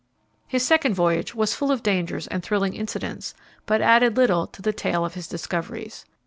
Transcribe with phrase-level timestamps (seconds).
[0.47, 3.35] His second voyage was full of dangers and thrilling incidents,
[3.67, 6.05] but added little to the tale of his discoveries.